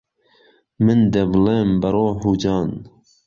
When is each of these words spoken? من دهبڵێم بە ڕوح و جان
من 0.85 0.99
دهبڵێم 1.13 1.69
بە 1.81 1.89
ڕوح 1.95 2.19
و 2.29 2.31
جان 2.43 2.69